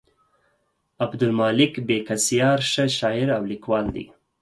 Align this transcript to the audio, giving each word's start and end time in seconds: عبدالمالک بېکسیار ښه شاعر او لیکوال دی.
عبدالمالک 1.05 1.73
بېکسیار 1.87 2.59
ښه 2.71 2.85
شاعر 2.97 3.27
او 3.37 3.43
لیکوال 3.51 3.85
دی. 3.95 4.05